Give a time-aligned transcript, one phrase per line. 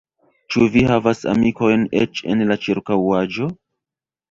[0.53, 3.53] Ĉu vi havas amikojn eĉ en la ĉirkaŭaĵo?